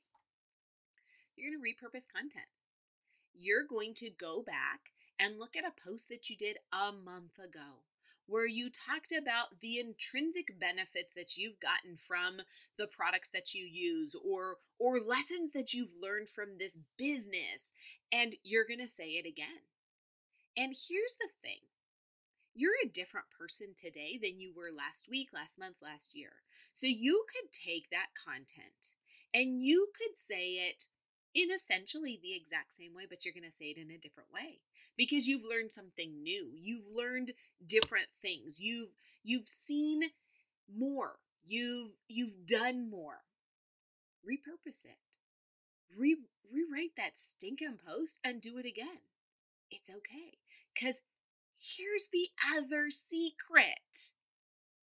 You're 1.35 1.51
going 1.51 1.61
to 1.61 1.67
repurpose 1.67 2.07
content. 2.07 2.49
You're 3.33 3.67
going 3.67 3.93
to 3.95 4.09
go 4.09 4.41
back 4.41 4.93
and 5.19 5.37
look 5.37 5.55
at 5.55 5.65
a 5.65 5.73
post 5.85 6.09
that 6.09 6.29
you 6.29 6.35
did 6.35 6.57
a 6.73 6.91
month 6.91 7.37
ago 7.37 7.85
where 8.27 8.47
you 8.47 8.69
talked 8.69 9.11
about 9.11 9.59
the 9.61 9.79
intrinsic 9.79 10.59
benefits 10.59 11.13
that 11.15 11.37
you've 11.37 11.59
gotten 11.59 11.97
from 11.97 12.41
the 12.77 12.87
products 12.87 13.29
that 13.33 13.53
you 13.53 13.65
use 13.65 14.15
or 14.15 14.57
or 14.79 14.99
lessons 14.99 15.51
that 15.53 15.73
you've 15.73 15.93
learned 15.99 16.29
from 16.29 16.57
this 16.59 16.77
business 16.97 17.71
and 18.11 18.35
you're 18.43 18.67
going 18.67 18.79
to 18.79 18.87
say 18.87 19.11
it 19.11 19.27
again. 19.27 19.65
And 20.57 20.75
here's 20.87 21.15
the 21.15 21.29
thing. 21.41 21.69
You're 22.53 22.79
a 22.83 22.89
different 22.89 23.27
person 23.29 23.73
today 23.75 24.17
than 24.21 24.39
you 24.39 24.51
were 24.55 24.71
last 24.75 25.07
week, 25.09 25.29
last 25.33 25.59
month, 25.59 25.77
last 25.81 26.15
year. 26.15 26.41
So 26.73 26.87
you 26.87 27.25
could 27.31 27.51
take 27.51 27.89
that 27.91 28.09
content 28.17 28.93
And 29.33 29.61
you 29.61 29.89
could 29.97 30.17
say 30.17 30.53
it 30.69 30.87
in 31.35 31.51
essentially 31.51 32.19
the 32.21 32.35
exact 32.35 32.73
same 32.73 32.95
way, 32.95 33.05
but 33.09 33.25
you're 33.25 33.33
going 33.33 33.49
to 33.49 33.55
say 33.55 33.65
it 33.67 33.77
in 33.77 33.91
a 33.91 33.97
different 33.99 34.31
way 34.33 34.61
because 34.97 35.27
you've 35.27 35.45
learned 35.47 35.71
something 35.71 36.23
new. 36.23 36.51
You've 36.57 36.91
learned 36.93 37.31
different 37.65 38.07
things. 38.21 38.59
You've 38.59 38.89
you've 39.23 39.47
seen 39.47 40.11
more. 40.73 41.19
You've 41.45 41.91
you've 42.07 42.45
done 42.45 42.89
more. 42.89 43.21
Repurpose 44.25 44.83
it. 44.83 44.97
Re- 45.97 46.17
rewrite 46.51 46.95
that 46.97 47.17
stinking 47.17 47.77
post 47.85 48.19
and 48.23 48.41
do 48.41 48.57
it 48.57 48.65
again. 48.65 49.01
It's 49.69 49.89
okay. 49.89 50.39
Cuz 50.77 51.01
here's 51.55 52.07
the 52.07 52.29
other 52.55 52.89
secret. 52.89 54.13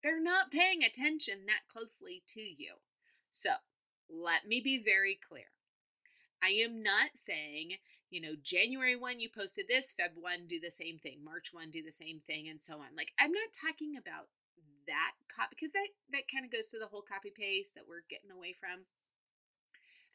They're 0.04 0.22
not 0.22 0.52
paying 0.52 0.84
attention 0.84 1.46
that 1.48 1.68
closely 1.68 2.24
to 2.28 2.42
you. 2.42 2.76
So, 3.32 3.50
let 4.10 4.48
me 4.48 4.62
be 4.62 4.78
very 4.78 5.16
clear. 5.16 5.52
I 6.42 6.50
am 6.50 6.82
not 6.84 7.12
saying, 7.16 7.78
you 8.10 8.22
know, 8.22 8.36
January 8.42 8.96
1 8.96 9.20
you 9.20 9.30
posted 9.30 9.68
this, 9.68 9.94
Feb 9.94 10.16
1 10.16 10.48
do 10.48 10.60
the 10.60 10.72
same 10.72 10.98
thing, 10.98 11.24
March 11.24 11.52
1 11.52 11.72
do 11.72 11.84
the 11.84 11.92
same 11.92 12.22
thing 12.26 12.48
and 12.48 12.62
so 12.62 12.76
on. 12.76 12.96
Like 12.96 13.12
I'm 13.20 13.32
not 13.32 13.52
talking 13.52 13.96
about 13.98 14.30
that 14.88 15.20
copy 15.28 15.56
because 15.60 15.74
that 15.74 15.92
that 16.12 16.32
kind 16.32 16.46
of 16.46 16.52
goes 16.52 16.72
to 16.72 16.80
the 16.80 16.88
whole 16.88 17.04
copy 17.04 17.32
paste 17.32 17.76
that 17.76 17.88
we're 17.88 18.08
getting 18.10 18.32
away 18.32 18.56
from. 18.56 18.88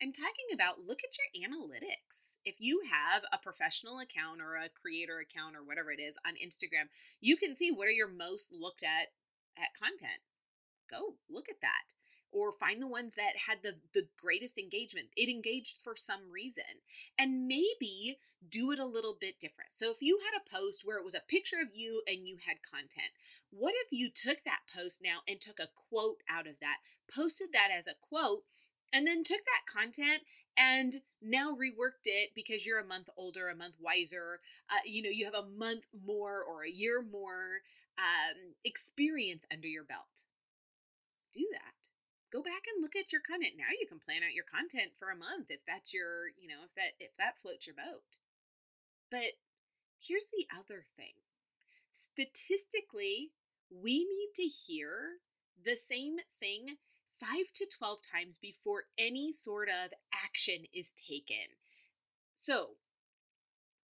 I'm 0.00 0.10
talking 0.10 0.50
about 0.50 0.82
look 0.82 1.04
at 1.04 1.14
your 1.14 1.30
analytics. 1.36 2.34
If 2.44 2.56
you 2.58 2.82
have 2.90 3.22
a 3.30 3.38
professional 3.38 4.00
account 4.00 4.40
or 4.42 4.56
a 4.56 4.72
creator 4.72 5.22
account 5.22 5.54
or 5.54 5.62
whatever 5.62 5.92
it 5.92 6.00
is 6.02 6.16
on 6.26 6.34
Instagram, 6.34 6.90
you 7.20 7.36
can 7.36 7.54
see 7.54 7.70
what 7.70 7.86
are 7.86 7.94
your 7.94 8.10
most 8.10 8.50
looked 8.50 8.82
at 8.82 9.14
at 9.54 9.76
content. 9.78 10.26
Go 10.90 11.20
look 11.30 11.46
at 11.48 11.60
that 11.62 11.94
or 12.32 12.52
find 12.52 12.80
the 12.80 12.86
ones 12.88 13.14
that 13.14 13.46
had 13.46 13.58
the 13.62 13.76
the 13.92 14.06
greatest 14.20 14.58
engagement. 14.58 15.08
It 15.16 15.28
engaged 15.28 15.82
for 15.82 15.96
some 15.96 16.30
reason 16.32 16.82
and 17.18 17.46
maybe 17.46 18.18
do 18.48 18.72
it 18.72 18.78
a 18.78 18.86
little 18.86 19.16
bit 19.18 19.38
different. 19.38 19.70
So 19.72 19.90
if 19.90 19.98
you 20.00 20.18
had 20.18 20.38
a 20.38 20.50
post 20.50 20.82
where 20.84 20.98
it 20.98 21.04
was 21.04 21.14
a 21.14 21.20
picture 21.20 21.60
of 21.62 21.74
you 21.74 22.02
and 22.06 22.26
you 22.26 22.38
had 22.46 22.56
content 22.62 23.12
what 23.50 23.74
if 23.84 23.92
you 23.92 24.08
took 24.08 24.44
that 24.44 24.60
post 24.74 25.00
now 25.04 25.18
and 25.28 25.38
took 25.38 25.60
a 25.60 25.68
quote 25.90 26.22
out 26.28 26.46
of 26.46 26.54
that 26.60 26.78
posted 27.14 27.48
that 27.52 27.68
as 27.76 27.86
a 27.86 27.94
quote 28.00 28.44
and 28.92 29.06
then 29.06 29.22
took 29.22 29.40
that 29.44 29.70
content 29.70 30.22
and 30.56 31.02
now 31.20 31.52
reworked 31.52 32.06
it 32.06 32.30
because 32.34 32.64
you're 32.64 32.80
a 32.80 32.84
month 32.84 33.10
older 33.16 33.48
a 33.48 33.54
month 33.54 33.74
wiser 33.78 34.40
uh, 34.70 34.80
you 34.86 35.02
know 35.02 35.10
you 35.10 35.26
have 35.26 35.34
a 35.34 35.46
month 35.46 35.84
more 36.04 36.42
or 36.42 36.64
a 36.64 36.70
year 36.70 37.02
more 37.02 37.60
um, 37.98 38.54
experience 38.64 39.44
under 39.52 39.68
your 39.68 39.84
belt? 39.84 40.22
Do 41.32 41.46
that 41.52 41.71
go 42.32 42.42
back 42.42 42.64
and 42.64 42.80
look 42.80 42.96
at 42.96 43.12
your 43.12 43.20
content. 43.20 43.60
Now 43.60 43.70
you 43.76 43.86
can 43.86 44.00
plan 44.00 44.24
out 44.24 44.34
your 44.34 44.48
content 44.48 44.96
for 44.98 45.12
a 45.12 45.16
month 45.16 45.52
if 45.52 45.60
that's 45.68 45.92
your, 45.92 46.32
you 46.40 46.48
know, 46.48 46.64
if 46.64 46.74
that 46.74 46.96
if 46.98 47.12
that 47.20 47.36
floats 47.36 47.68
your 47.68 47.76
boat. 47.76 48.16
But 49.12 49.36
here's 50.00 50.26
the 50.32 50.48
other 50.48 50.88
thing. 50.96 51.20
Statistically, 51.92 53.36
we 53.68 54.08
need 54.08 54.32
to 54.36 54.48
hear 54.48 55.20
the 55.62 55.76
same 55.76 56.16
thing 56.40 56.80
5 57.20 57.52
to 57.54 57.66
12 57.66 57.98
times 58.00 58.38
before 58.38 58.84
any 58.98 59.30
sort 59.30 59.68
of 59.68 59.92
action 60.12 60.64
is 60.72 60.92
taken. 60.96 61.60
So, 62.34 62.80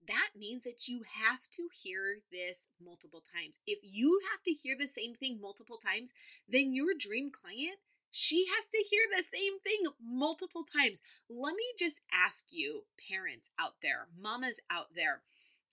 that 0.09 0.31
means 0.37 0.65
that 0.65 0.89
you 0.89 1.03
have 1.23 1.49
to 1.53 1.69
hear 1.73 2.19
this 2.31 2.67
multiple 2.85 3.23
times. 3.23 3.61
If 3.67 3.79
you 3.83 4.21
have 4.33 4.43
to 4.43 4.51
hear 4.51 4.75
the 4.77 4.89
same 4.89 5.15
thing 5.15 5.39
multiple 5.41 5.79
times, 5.79 6.13
then 6.49 6.75
your 6.75 6.93
dream 6.99 7.31
client 7.31 7.79
she 8.13 8.45
has 8.47 8.67
to 8.71 8.85
hear 8.89 9.03
the 9.11 9.25
same 9.25 9.59
thing 9.61 9.91
multiple 10.01 10.65
times. 10.65 11.01
Let 11.31 11.55
me 11.55 11.65
just 11.79 12.03
ask 12.13 12.45
you, 12.51 12.83
parents 13.11 13.51
out 13.59 13.77
there, 13.81 14.09
mamas 14.17 14.61
out 14.71 14.89
there, 14.95 15.23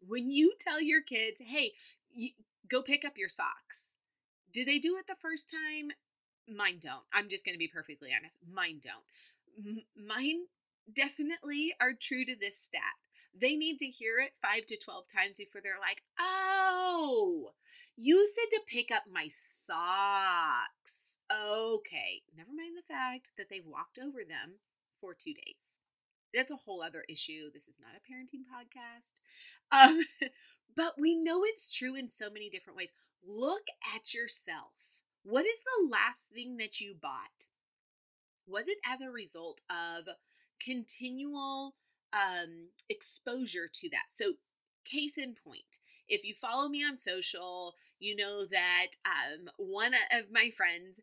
when 0.01 0.31
you 0.31 0.53
tell 0.58 0.81
your 0.81 1.01
kids, 1.01 1.41
hey, 1.46 1.74
you, 2.10 2.29
go 2.69 2.81
pick 2.81 3.03
up 3.03 3.17
your 3.17 3.27
socks, 3.27 3.98
do 4.53 4.63
they 4.63 4.79
do 4.79 4.96
it 4.96 5.05
the 5.05 5.15
first 5.22 5.51
time? 5.51 5.91
Mine 6.48 6.79
don't. 6.81 7.03
I'm 7.13 7.27
just 7.27 7.43
going 7.43 7.55
to 7.55 7.60
be 7.60 7.67
perfectly 7.67 8.10
honest. 8.17 8.38
Mine 8.50 8.79
don't. 8.81 9.03
M- 9.58 9.84
mine 9.96 10.46
definitely 10.91 11.74
are 11.81 11.93
true 11.93 12.24
to 12.24 12.36
this 12.39 12.58
stat. 12.58 12.96
They 13.38 13.58
need 13.58 13.79
to 13.79 13.86
hear 13.86 14.19
it 14.19 14.31
five 14.41 14.65
to 14.67 14.77
12 14.77 15.05
times 15.08 15.38
before 15.38 15.60
they're 15.62 15.74
like, 15.79 16.03
oh, 16.17 17.51
you 18.01 18.25
said 18.25 18.50
to 18.51 18.62
pick 18.65 18.91
up 18.96 19.03
my 19.12 19.27
socks. 19.27 21.18
Okay, 21.29 22.24
never 22.36 22.51
mind 22.56 22.77
the 22.77 22.94
fact 22.94 23.32
that 23.38 23.48
they've 23.50 23.65
walked 23.65 24.00
over 24.01 24.20
them 24.20 24.60
for 25.01 25.13
two 25.13 25.34
days. 25.34 25.56
That's 26.34 26.50
a 26.50 26.56
whole 26.56 26.82
other 26.82 27.03
issue. 27.10 27.50
This 27.53 27.68
is 27.68 27.75
not 27.77 27.98
a 27.98 28.08
parenting 28.08 28.48
podcast. 28.48 29.20
Um, 29.70 30.03
but 30.77 30.94
we 30.98 31.13
know 31.13 31.41
it's 31.44 31.75
true 31.75 31.94
in 31.94 32.08
so 32.08 32.29
many 32.29 32.50
different 32.50 32.77
ways. 32.77 32.94
Look 33.27 33.68
at 33.94 34.13
yourself. 34.13 34.72
What 35.24 35.46
is 35.46 35.60
the 35.65 35.89
last 35.89 36.29
thing 36.34 36.56
that 36.56 36.79
you 36.79 36.96
bought? 37.00 37.48
Was 38.48 38.70
it 38.70 38.77
as 38.89 39.01
a 39.01 39.12
result 39.12 39.60
of 39.70 40.06
continual 40.63 41.75
um, 42.13 42.70
exposure 42.88 43.68
to 43.74 43.89
that? 43.89 44.06
So, 44.10 44.34
case 44.86 45.18
in 45.18 45.36
point, 45.36 45.79
if 46.09 46.25
you 46.25 46.33
follow 46.33 46.67
me 46.67 46.83
on 46.83 46.97
social, 46.97 47.75
you 47.99 48.15
know 48.15 48.45
that 48.45 48.87
um, 49.05 49.49
one 49.57 49.93
of 49.93 50.31
my 50.31 50.49
friends, 50.55 50.99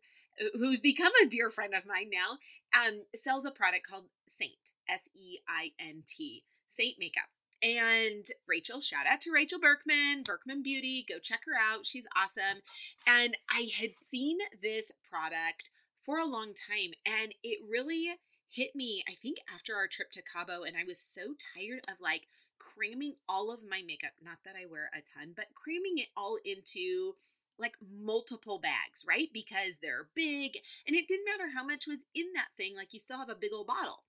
who's 0.53 0.79
become 0.79 1.13
a 1.23 1.27
dear 1.27 1.49
friend 1.49 1.73
of 1.73 1.85
mine 1.85 2.09
now, 2.11 2.37
um, 2.79 3.03
sells 3.15 3.45
a 3.45 3.51
product 3.51 3.87
called 3.89 4.05
Seint, 4.27 4.71
S 4.89 5.09
E 5.15 5.39
I 5.47 5.71
N 5.79 6.03
T, 6.05 6.43
Seint 6.67 6.95
Makeup. 6.99 7.29
And 7.63 8.25
Rachel, 8.47 8.81
shout 8.81 9.07
out 9.07 9.19
to 9.21 9.31
Rachel 9.31 9.59
Berkman, 9.59 10.21
Berkman 10.23 10.61
Beauty. 10.61 11.03
Go 11.09 11.17
check 11.17 11.41
her 11.47 11.55
out. 11.59 11.87
She's 11.87 12.05
awesome. 12.15 12.61
And 13.07 13.35
I 13.49 13.69
had 13.79 13.97
seen 13.97 14.37
this 14.61 14.91
product 15.09 15.71
for 16.05 16.19
a 16.19 16.25
long 16.25 16.53
time, 16.53 16.93
and 17.05 17.33
it 17.43 17.59
really 17.67 18.09
hit 18.49 18.75
me, 18.75 19.03
I 19.09 19.13
think, 19.21 19.37
after 19.53 19.75
our 19.75 19.87
trip 19.87 20.11
to 20.11 20.21
Cabo. 20.21 20.63
And 20.63 20.77
I 20.77 20.83
was 20.85 20.99
so 20.99 21.33
tired 21.55 21.81
of 21.89 21.99
like 21.99 22.27
cramming 22.59 23.15
all 23.27 23.51
of 23.51 23.61
my 23.67 23.81
makeup, 23.85 24.13
not 24.23 24.37
that 24.45 24.55
I 24.61 24.65
wear 24.65 24.89
a 24.93 25.01
ton, 25.01 25.33
but 25.35 25.53
cramming 25.55 25.97
it 25.97 26.09
all 26.15 26.37
into 26.43 27.15
like 27.59 27.75
multiple 27.81 28.59
bags, 28.59 29.05
right? 29.07 29.29
Because 29.33 29.79
they're 29.81 30.09
big 30.15 30.59
and 30.85 30.95
it 30.95 31.07
didn't 31.07 31.25
matter 31.25 31.51
how 31.55 31.63
much 31.63 31.87
was 31.87 32.05
in 32.13 32.33
that 32.35 32.53
thing, 32.55 32.75
like 32.75 32.93
you 32.93 32.99
still 32.99 33.17
have 33.19 33.29
a 33.29 33.35
big 33.35 33.51
old 33.53 33.67
bottle. 33.67 34.03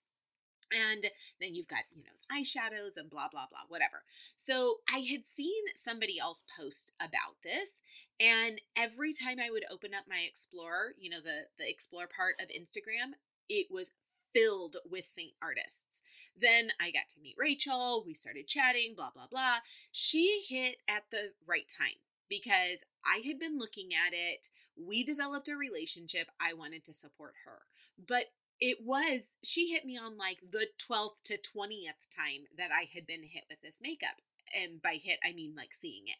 And 0.70 1.06
then 1.40 1.54
you've 1.54 1.68
got, 1.68 1.84
you 1.94 2.04
know, 2.04 2.18
eyeshadows 2.28 2.98
and 2.98 3.08
blah, 3.08 3.28
blah, 3.30 3.46
blah, 3.48 3.64
whatever. 3.68 4.02
So 4.36 4.80
I 4.92 4.98
had 4.98 5.24
seen 5.24 5.62
somebody 5.74 6.18
else 6.18 6.44
post 6.60 6.92
about 7.00 7.40
this. 7.42 7.80
And 8.20 8.60
every 8.76 9.14
time 9.14 9.38
I 9.40 9.50
would 9.50 9.64
open 9.72 9.94
up 9.94 10.04
my 10.06 10.20
Explorer, 10.28 10.92
you 10.98 11.08
know, 11.08 11.22
the, 11.24 11.48
the 11.58 11.68
Explore 11.68 12.06
part 12.14 12.34
of 12.38 12.48
Instagram, 12.48 13.16
it 13.48 13.68
was 13.70 13.92
filled 14.34 14.76
with 14.88 15.04
Seint 15.06 15.34
artists. 15.42 16.02
Then 16.40 16.70
I 16.80 16.90
got 16.90 17.08
to 17.10 17.20
meet 17.20 17.36
Rachel. 17.38 18.04
We 18.06 18.14
started 18.14 18.46
chatting, 18.46 18.94
blah, 18.96 19.10
blah, 19.12 19.26
blah. 19.30 19.56
She 19.92 20.44
hit 20.48 20.76
at 20.88 21.04
the 21.10 21.32
right 21.46 21.68
time 21.68 21.98
because 22.28 22.84
I 23.04 23.22
had 23.26 23.38
been 23.38 23.58
looking 23.58 23.90
at 23.92 24.12
it. 24.12 24.48
We 24.76 25.02
developed 25.02 25.48
a 25.48 25.56
relationship. 25.56 26.28
I 26.40 26.52
wanted 26.52 26.84
to 26.84 26.92
support 26.92 27.34
her. 27.44 27.62
But 27.98 28.26
it 28.60 28.78
was, 28.84 29.34
she 29.42 29.70
hit 29.70 29.84
me 29.84 29.96
on 29.96 30.16
like 30.16 30.38
the 30.50 30.66
12th 30.78 31.22
to 31.24 31.34
20th 31.38 32.06
time 32.14 32.46
that 32.56 32.70
I 32.72 32.88
had 32.92 33.06
been 33.06 33.22
hit 33.22 33.44
with 33.48 33.60
this 33.62 33.78
makeup. 33.82 34.20
And 34.54 34.80
by 34.82 34.98
hit, 35.02 35.18
I 35.24 35.32
mean 35.32 35.54
like 35.56 35.74
seeing 35.74 36.04
it. 36.06 36.18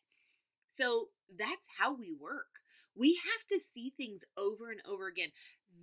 So 0.67 1.09
that's 1.37 1.69
how 1.79 1.95
we 1.95 2.13
work. 2.13 2.63
We 2.95 3.15
have 3.15 3.47
to 3.49 3.59
see 3.59 3.93
things 3.97 4.25
over 4.37 4.71
and 4.71 4.81
over 4.87 5.07
again. 5.07 5.31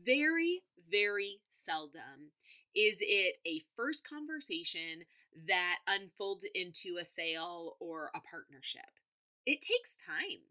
Very, 0.03 0.63
very 0.89 1.39
seldom 1.49 2.31
is 2.75 2.97
it 2.99 3.37
a 3.45 3.61
first 3.75 4.07
conversation 4.07 5.05
that 5.47 5.77
unfolds 5.87 6.45
into 6.53 6.97
a 6.99 7.05
sale 7.05 7.77
or 7.79 8.11
a 8.13 8.19
partnership. 8.19 8.99
It 9.45 9.61
takes 9.61 9.95
time 9.95 10.49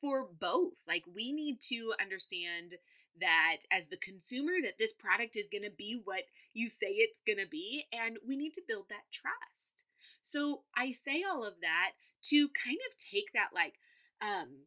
for 0.00 0.24
both. 0.24 0.74
Like 0.86 1.04
we 1.12 1.32
need 1.32 1.60
to 1.62 1.94
understand 2.00 2.74
that 3.20 3.58
as 3.70 3.86
the 3.86 3.96
consumer 3.96 4.54
that 4.62 4.78
this 4.78 4.92
product 4.92 5.36
is 5.36 5.48
going 5.50 5.62
to 5.62 5.70
be 5.70 6.00
what 6.04 6.24
you 6.52 6.68
say 6.68 6.88
it's 6.88 7.20
going 7.24 7.38
to 7.38 7.48
be 7.48 7.86
and 7.92 8.18
we 8.26 8.36
need 8.36 8.54
to 8.54 8.62
build 8.66 8.86
that 8.88 9.10
trust. 9.12 9.84
So 10.22 10.62
I 10.76 10.90
say 10.90 11.22
all 11.22 11.44
of 11.46 11.54
that 11.60 11.92
to 12.24 12.48
kind 12.48 12.78
of 12.90 12.96
take 12.96 13.32
that 13.34 13.50
like 13.54 13.74
um 14.20 14.66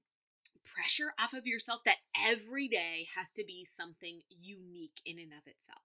pressure 0.76 1.14
off 1.20 1.34
of 1.34 1.48
yourself 1.48 1.82
that 1.86 1.98
every 2.16 2.68
day 2.68 3.08
has 3.16 3.32
to 3.32 3.44
be 3.46 3.66
something 3.66 4.22
unique 4.30 5.02
in 5.06 5.20
and 5.20 5.32
of 5.32 5.48
itself. 5.48 5.82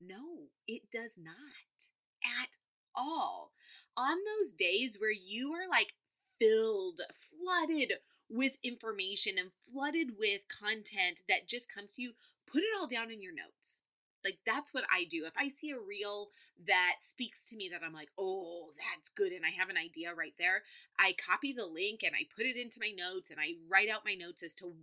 No, 0.00 0.48
it 0.66 0.90
does 0.90 1.18
not 1.18 1.90
at 2.24 2.56
all. 2.94 3.52
On 3.96 4.16
those 4.24 4.52
days 4.52 4.96
where 4.98 5.12
you 5.12 5.52
are 5.52 5.68
like 5.68 5.94
filled, 6.38 7.00
flooded 7.10 7.94
with 8.28 8.58
information 8.62 9.38
and 9.38 9.50
flooded 9.70 10.12
with 10.18 10.42
content 10.48 11.22
that 11.28 11.48
just 11.48 11.72
comes 11.72 11.94
to 11.94 12.02
you, 12.02 12.12
put 12.50 12.62
it 12.62 12.70
all 12.78 12.86
down 12.86 13.10
in 13.10 13.22
your 13.22 13.34
notes. 13.34 13.82
Like 14.24 14.38
that's 14.44 14.74
what 14.74 14.84
I 14.92 15.04
do. 15.04 15.24
If 15.26 15.34
I 15.36 15.48
see 15.48 15.70
a 15.70 15.78
reel 15.78 16.28
that 16.66 16.96
speaks 17.00 17.48
to 17.50 17.56
me 17.56 17.68
that 17.72 17.82
I'm 17.84 17.92
like, 17.92 18.10
"Oh, 18.18 18.70
that's 18.76 19.10
good," 19.10 19.32
and 19.32 19.44
I 19.46 19.50
have 19.50 19.68
an 19.70 19.76
idea 19.76 20.14
right 20.14 20.34
there, 20.38 20.64
I 20.98 21.14
copy 21.14 21.52
the 21.52 21.66
link 21.66 22.02
and 22.02 22.14
I 22.14 22.26
put 22.34 22.46
it 22.46 22.56
into 22.56 22.80
my 22.80 22.90
notes 22.90 23.30
and 23.30 23.38
I 23.40 23.54
write 23.68 23.88
out 23.88 24.04
my 24.04 24.14
notes 24.14 24.42
as 24.42 24.54
to 24.56 24.74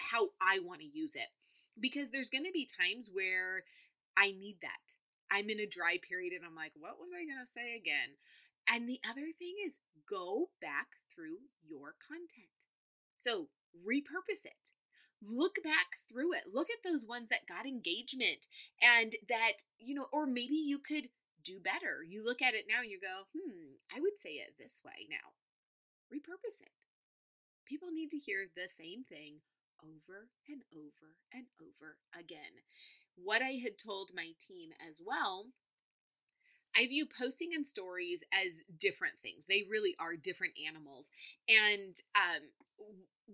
how 0.00 0.30
I 0.40 0.58
want 0.60 0.80
to 0.80 0.86
use 0.86 1.14
it. 1.16 1.28
Because 1.80 2.10
there's 2.10 2.30
going 2.30 2.44
to 2.44 2.52
be 2.52 2.66
times 2.66 3.08
where 3.12 3.64
I 4.16 4.32
need 4.32 4.58
that. 4.62 4.94
I'm 5.30 5.48
in 5.48 5.60
a 5.60 5.66
dry 5.66 5.96
period 5.96 6.34
and 6.34 6.44
I'm 6.44 6.54
like, 6.54 6.72
"What 6.76 6.98
was 7.00 7.10
I 7.14 7.24
going 7.24 7.44
to 7.44 7.50
say 7.50 7.74
again?" 7.76 8.18
And 8.68 8.88
the 8.88 9.00
other 9.08 9.32
thing 9.32 9.56
is 9.64 9.78
go 10.08 10.50
back 10.60 11.00
through 11.10 11.48
your 11.64 11.94
content. 11.96 12.52
So, 13.16 13.48
repurpose 13.72 14.44
it 14.44 14.70
look 15.24 15.56
back 15.62 15.96
through 16.08 16.34
it. 16.34 16.44
Look 16.52 16.68
at 16.70 16.82
those 16.84 17.06
ones 17.06 17.28
that 17.30 17.46
got 17.46 17.66
engagement 17.66 18.48
and 18.80 19.14
that, 19.28 19.62
you 19.78 19.94
know, 19.94 20.06
or 20.12 20.26
maybe 20.26 20.54
you 20.54 20.78
could 20.78 21.08
do 21.44 21.58
better. 21.58 22.02
You 22.06 22.24
look 22.24 22.42
at 22.42 22.54
it 22.54 22.66
now 22.68 22.82
and 22.82 22.90
you 22.90 23.00
go, 23.00 23.26
hmm, 23.34 23.78
I 23.94 24.00
would 24.00 24.18
say 24.18 24.30
it 24.30 24.54
this 24.58 24.80
way 24.84 25.06
now. 25.10 25.34
Repurpose 26.12 26.60
it. 26.60 26.72
People 27.66 27.88
need 27.90 28.10
to 28.10 28.18
hear 28.18 28.46
the 28.54 28.68
same 28.68 29.04
thing 29.04 29.40
over 29.82 30.28
and 30.48 30.62
over 30.74 31.16
and 31.32 31.46
over 31.60 31.98
again. 32.18 32.62
What 33.16 33.42
I 33.42 33.60
had 33.62 33.78
told 33.78 34.10
my 34.14 34.30
team 34.38 34.70
as 34.76 35.00
well 35.04 35.46
I 36.76 36.86
view 36.86 37.06
posting 37.06 37.50
and 37.54 37.66
stories 37.66 38.24
as 38.32 38.64
different 38.78 39.14
things. 39.22 39.46
They 39.46 39.64
really 39.68 39.94
are 39.98 40.16
different 40.16 40.54
animals. 40.66 41.06
And 41.48 41.96
um, 42.16 42.48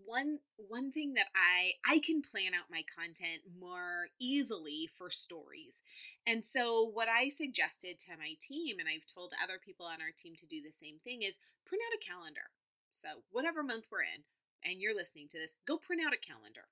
one 0.04 0.38
one 0.56 0.92
thing 0.92 1.14
that 1.14 1.28
I 1.34 1.72
I 1.86 1.98
can 1.98 2.22
plan 2.22 2.52
out 2.54 2.70
my 2.70 2.82
content 2.82 3.42
more 3.58 4.08
easily 4.20 4.88
for 4.96 5.10
stories. 5.10 5.82
And 6.26 6.44
so 6.44 6.88
what 6.92 7.08
I 7.08 7.28
suggested 7.28 7.98
to 8.00 8.16
my 8.18 8.34
team 8.40 8.78
and 8.78 8.88
I've 8.88 9.06
told 9.06 9.32
other 9.42 9.58
people 9.64 9.86
on 9.86 10.00
our 10.00 10.12
team 10.16 10.34
to 10.36 10.46
do 10.46 10.60
the 10.62 10.72
same 10.72 10.98
thing 11.02 11.22
is 11.22 11.38
print 11.64 11.82
out 11.86 11.96
a 11.96 12.04
calendar. 12.04 12.50
So 12.90 13.22
whatever 13.30 13.62
month 13.62 13.86
we're 13.90 14.02
in 14.02 14.24
and 14.64 14.80
you're 14.80 14.96
listening 14.96 15.28
to 15.30 15.38
this, 15.38 15.54
go 15.66 15.78
print 15.78 16.02
out 16.04 16.12
a 16.12 16.16
calendar. 16.16 16.68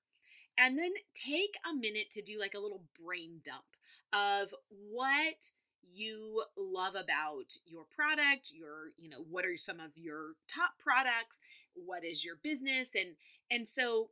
And 0.57 0.77
then 0.77 0.93
take 1.13 1.53
a 1.69 1.75
minute 1.75 2.09
to 2.11 2.21
do 2.21 2.39
like 2.39 2.55
a 2.55 2.59
little 2.59 2.83
brain 2.99 3.41
dump 3.43 3.77
of 4.11 4.53
what 4.69 5.51
you 5.91 6.43
love 6.57 6.95
about 6.95 7.57
your 7.65 7.85
product, 7.85 8.51
your, 8.53 8.91
you 8.97 9.09
know, 9.09 9.23
what 9.29 9.45
are 9.45 9.57
some 9.57 9.79
of 9.79 9.91
your 9.95 10.33
top 10.47 10.71
products, 10.79 11.39
what 11.73 12.03
is 12.03 12.25
your 12.25 12.35
business 12.41 12.95
and 12.95 13.15
and 13.51 13.67
so 13.67 14.09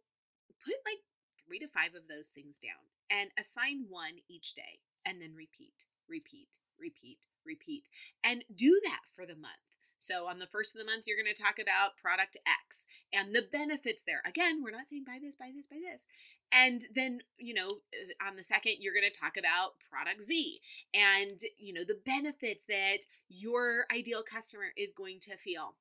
put 0.63 0.75
like 0.85 1.01
3 1.47 1.59
to 1.59 1.67
5 1.67 1.95
of 1.95 2.07
those 2.07 2.27
things 2.27 2.57
down 2.57 2.89
and 3.09 3.31
assign 3.37 3.85
one 3.89 4.21
each 4.29 4.53
day 4.53 4.79
and 5.05 5.21
then 5.21 5.33
repeat, 5.35 5.85
repeat, 6.09 6.57
repeat, 6.79 7.19
repeat 7.45 7.87
and 8.23 8.43
do 8.53 8.79
that 8.83 9.01
for 9.15 9.25
the 9.25 9.35
month. 9.35 9.65
So 9.97 10.27
on 10.27 10.39
the 10.39 10.47
first 10.47 10.75
of 10.75 10.79
the 10.79 10.85
month, 10.85 11.05
you're 11.07 11.17
going 11.17 11.33
to 11.33 11.41
talk 11.41 11.57
about 11.57 11.97
product 11.97 12.37
X 12.45 12.85
and 13.13 13.33
the 13.33 13.41
benefits 13.41 14.03
there. 14.05 14.21
Again, 14.25 14.61
we're 14.61 14.75
not 14.75 14.87
saying 14.89 15.05
buy 15.07 15.17
this, 15.21 15.35
buy 15.35 15.49
this, 15.55 15.67
buy 15.67 15.79
this. 15.81 16.05
And 16.51 16.85
then, 16.93 17.19
you 17.37 17.53
know, 17.53 17.79
uh, 17.93 18.27
on 18.27 18.37
the 18.37 18.43
second, 18.43 18.75
you're 18.79 18.93
going 18.93 19.09
to 19.11 19.19
talk 19.19 19.35
about 19.37 19.73
product 19.89 20.21
Z 20.21 20.61
and, 20.93 21.39
you 21.57 21.73
know, 21.73 21.83
the 21.85 21.99
benefits 22.05 22.63
that 22.69 22.99
your 23.27 23.85
ideal 23.93 24.23
customer 24.23 24.71
is 24.77 24.91
going 24.95 25.19
to 25.21 25.37
feel. 25.37 25.75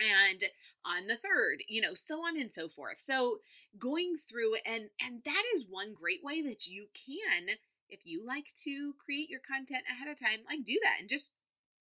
And 0.00 0.44
on 0.84 1.06
the 1.08 1.16
third 1.16 1.62
you 1.68 1.80
know 1.80 1.94
so 1.94 2.20
on 2.24 2.38
and 2.40 2.52
so 2.52 2.68
forth. 2.68 2.98
So 2.98 3.38
going 3.78 4.16
through 4.16 4.56
and 4.64 4.90
and 5.00 5.22
that 5.24 5.42
is 5.54 5.66
one 5.68 5.92
great 5.92 6.22
way 6.22 6.40
that 6.42 6.66
you 6.66 6.86
can 6.94 7.56
if 7.88 8.00
you 8.04 8.24
like 8.24 8.54
to 8.64 8.94
create 9.04 9.28
your 9.28 9.40
content 9.40 9.82
ahead 9.90 10.08
of 10.08 10.18
time 10.18 10.40
like 10.48 10.64
do 10.64 10.78
that 10.82 11.00
and 11.00 11.08
just 11.08 11.32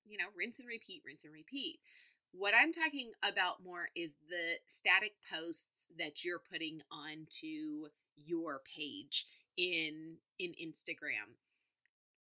you 0.05 0.17
know 0.17 0.25
rinse 0.35 0.59
and 0.59 0.67
repeat 0.67 1.03
rinse 1.05 1.23
and 1.23 1.33
repeat. 1.33 1.79
What 2.33 2.53
I'm 2.53 2.71
talking 2.71 3.11
about 3.23 3.63
more 3.63 3.89
is 3.95 4.13
the 4.29 4.59
static 4.67 5.13
posts 5.31 5.87
that 5.97 6.23
you're 6.23 6.41
putting 6.51 6.81
onto 6.91 7.87
your 8.23 8.61
page 8.75 9.25
in 9.57 10.17
in 10.39 10.51
Instagram. 10.51 11.37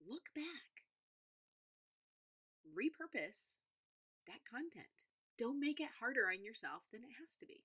Look 0.06 0.34
back. 0.34 0.84
Repurpose 2.66 3.56
that 4.26 4.44
content. 4.48 5.04
Don't 5.38 5.60
make 5.60 5.80
it 5.80 6.00
harder 6.00 6.26
on 6.32 6.42
yourself 6.42 6.82
than 6.92 7.02
it 7.02 7.16
has 7.20 7.36
to 7.38 7.46
be. 7.46 7.64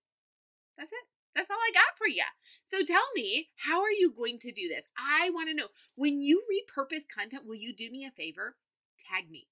That's 0.77 0.91
it. 0.91 1.05
That's 1.35 1.49
all 1.49 1.57
I 1.57 1.71
got 1.73 1.97
for 1.97 2.07
you. 2.07 2.23
So 2.65 2.83
tell 2.83 3.07
me, 3.15 3.49
how 3.65 3.81
are 3.81 3.91
you 3.91 4.11
going 4.11 4.37
to 4.39 4.51
do 4.51 4.67
this? 4.67 4.87
I 4.97 5.29
want 5.29 5.49
to 5.49 5.55
know. 5.55 5.67
When 5.95 6.21
you 6.21 6.43
repurpose 6.43 7.03
content, 7.07 7.43
will 7.45 7.55
you 7.55 7.73
do 7.73 7.89
me 7.89 8.05
a 8.05 8.11
favor? 8.11 8.55
Tag 8.97 9.31
me. 9.31 9.47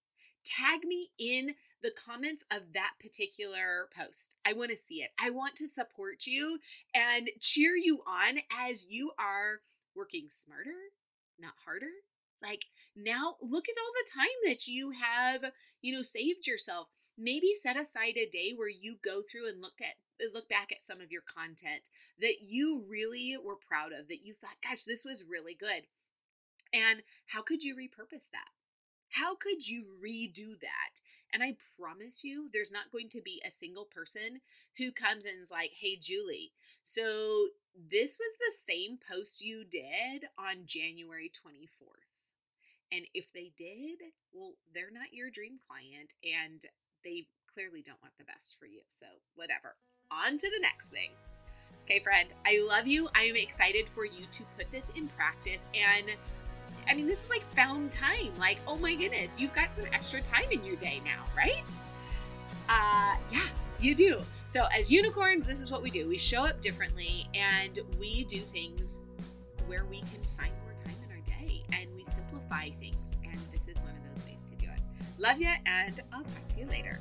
Tag 0.50 0.84
me 0.84 1.12
in 1.20 1.56
the 1.82 1.92
comments 1.92 2.44
of 2.52 2.74
that 2.74 2.94
particular 3.00 3.88
post. 3.96 4.36
I 4.46 4.54
want 4.54 4.72
to 4.72 4.78
see 4.78 4.96
it. 4.96 5.12
I 5.22 5.30
want 5.30 5.56
to 5.58 5.68
support 5.68 6.26
you 6.26 6.60
and 6.94 7.30
cheer 7.40 7.76
you 7.76 8.02
on 8.08 8.40
as 8.52 8.88
you 8.90 9.12
are 9.20 9.62
working 9.96 10.28
smarter, 10.30 10.92
not 11.40 11.54
harder. 11.66 11.92
Like 12.42 12.66
now, 12.96 13.36
look 13.42 13.66
at 13.70 13.76
all 13.80 13.92
the 13.94 14.12
time 14.12 14.28
that 14.46 14.68
you 14.68 14.92
have, 14.92 15.52
you 15.82 15.94
know, 15.94 16.02
saved 16.02 16.48
yourself. 16.48 16.88
Maybe 17.18 17.54
set 17.62 17.78
aside 17.78 18.16
a 18.18 18.26
day 18.26 18.54
where 18.56 18.70
you 18.70 18.96
go 19.04 19.22
through 19.22 19.50
and 19.50 19.62
look 19.62 19.82
at 19.82 19.96
look 20.34 20.50
back 20.50 20.72
at 20.72 20.84
some 20.84 21.00
of 21.00 21.12
your 21.12 21.22
content 21.22 21.90
that 22.20 22.42
you 22.42 22.84
really 22.90 23.38
were 23.42 23.56
proud 23.56 23.92
of, 23.94 24.08
that 24.08 24.26
you 24.26 24.34
thought, 24.34 24.58
gosh, 24.62 24.84
this 24.84 25.06
was 25.06 25.24
really 25.30 25.54
good. 25.54 25.84
And 26.74 27.04
how 27.28 27.42
could 27.42 27.64
you 27.64 27.76
repurpose 27.76 28.30
that? 28.32 28.52
How 29.10 29.36
could 29.36 29.68
you 29.68 29.86
redo 30.04 30.60
that? 30.62 31.02
And 31.34 31.44
I 31.44 31.56
promise 31.80 32.24
you, 32.24 32.50
there's 32.52 32.72
not 32.72 32.92
going 32.92 33.10
to 33.10 33.22
be 33.22 33.42
a 33.46 33.52
single 33.52 33.86
person 33.86 34.42
who 34.78 34.92
comes 34.92 35.26
and 35.26 35.36
is 35.42 35.52
like, 35.52 35.72
hey, 35.80 35.96
Julie, 35.96 36.52
so 36.84 37.48
this 37.76 38.18
was 38.20 38.36
the 38.40 38.54
same 38.56 38.98
post 38.98 39.44
you 39.44 39.64
did 39.64 40.26
on 40.38 40.66
January 40.66 41.30
24th. 41.30 42.10
And 42.92 43.06
if 43.14 43.32
they 43.32 43.52
did, 43.56 44.00
well, 44.34 44.54
they're 44.74 44.92
not 44.92 45.14
your 45.14 45.30
dream 45.30 45.60
client 45.68 46.14
and 46.24 46.66
they 47.04 47.28
clearly 47.54 47.84
don't 47.84 48.02
want 48.02 48.18
the 48.18 48.24
best 48.24 48.58
for 48.60 48.66
you. 48.66 48.82
So, 48.90 49.06
whatever. 49.36 49.76
On 50.12 50.38
to 50.38 50.50
the 50.50 50.60
next 50.62 50.88
thing. 50.88 51.12
Okay, 51.86 52.00
friend, 52.00 52.34
I 52.46 52.60
love 52.68 52.88
you. 52.88 53.10
I 53.16 53.24
am 53.24 53.36
excited 53.36 53.88
for 53.88 54.06
you 54.06 54.26
to 54.32 54.44
put 54.58 54.72
this 54.72 54.92
in 54.96 55.08
practice 55.10 55.64
and 55.74 56.08
I 56.90 56.96
mean, 56.96 57.06
this 57.06 57.24
is 57.24 57.30
like 57.30 57.44
found 57.56 57.92
time. 57.92 58.32
Like, 58.38 58.58
oh 58.68 58.78
my 58.78 58.96
goodness, 58.96 59.36
you've 59.38 59.54
got 59.54 59.74
some 59.74 59.86
extra 59.94 60.22
time 60.22 60.46
in 60.52 60.64
your 60.64 60.76
day 60.76 61.02
now, 61.06 61.26
right? 61.38 61.78
Uh, 62.68 63.16
yeah, 63.32 63.48
you 63.80 63.94
do. 63.94 64.22
So, 64.48 64.66
as 64.76 64.92
unicorns, 64.92 65.46
this 65.46 65.60
is 65.60 65.72
what 65.72 65.84
we 65.84 65.92
do 65.92 66.08
we 66.08 66.18
show 66.18 66.44
up 66.44 66.62
differently 66.62 67.28
and 67.36 67.80
we 68.00 68.24
do 68.26 68.42
things 68.42 69.02
where 69.68 69.86
we 69.86 70.00
can 70.00 70.24
find 70.38 70.54
more 70.64 70.74
time 70.76 70.96
in 71.06 71.12
our 71.12 71.22
day 71.40 71.64
and 71.72 71.94
we 71.96 72.04
simplify 72.04 72.70
things. 72.80 73.16
And 73.24 73.40
this 73.54 73.68
is 73.68 73.82
one 73.84 73.94
of 73.96 74.16
those 74.16 74.26
ways 74.26 74.42
to 74.50 74.56
do 74.56 74.66
it. 74.72 74.82
Love 75.20 75.40
you, 75.40 75.52
and 75.66 76.02
I'll 76.12 76.24
talk 76.24 76.48
to 76.50 76.60
you 76.60 76.66
later. 76.66 76.98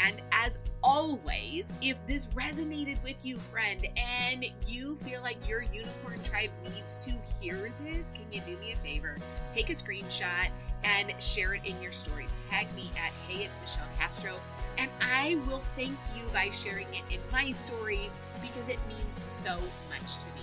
And 0.00 0.22
as 0.32 0.58
always, 0.82 1.70
if 1.82 1.96
this 2.06 2.26
resonated 2.28 3.02
with 3.02 3.24
you, 3.24 3.38
friend, 3.38 3.86
and 3.96 4.46
you 4.66 4.96
feel 4.96 5.22
like 5.22 5.36
your 5.48 5.62
unicorn 5.62 6.22
tribe 6.22 6.50
needs 6.64 6.94
to 7.04 7.12
hear 7.40 7.72
this, 7.84 8.12
can 8.14 8.30
you 8.30 8.40
do 8.40 8.56
me 8.58 8.72
a 8.72 8.76
favor? 8.76 9.16
Take 9.50 9.70
a 9.70 9.72
screenshot 9.72 10.50
and 10.84 11.12
share 11.20 11.54
it 11.54 11.64
in 11.64 11.80
your 11.82 11.92
stories. 11.92 12.36
Tag 12.50 12.72
me 12.74 12.90
at 12.96 13.12
Hey, 13.26 13.44
it's 13.44 13.60
Michelle 13.60 13.88
Castro, 13.98 14.34
and 14.76 14.90
I 15.00 15.38
will 15.46 15.62
thank 15.74 15.98
you 16.16 16.24
by 16.32 16.50
sharing 16.50 16.88
it 16.94 17.02
in 17.10 17.20
my 17.32 17.50
stories 17.50 18.14
because 18.40 18.68
it 18.68 18.78
means 18.88 19.22
so 19.26 19.58
much 19.90 20.16
to 20.18 20.26
me. 20.26 20.42